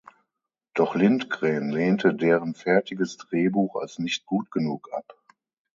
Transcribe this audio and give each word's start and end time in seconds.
Doch 0.73 0.95
Lindgren 0.95 1.69
lehnte 1.69 2.15
deren 2.15 2.55
fertiges 2.55 3.17
Drehbuch 3.17 3.75
als 3.75 3.99
nicht 3.99 4.25
gut 4.25 4.49
genug 4.49 4.91
ab. 4.91 5.15